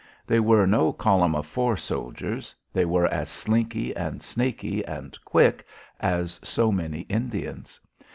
[0.25, 5.63] They were no column o' four soldiers; they were as slinky and snaky and quick
[5.99, 7.79] as so many Indians.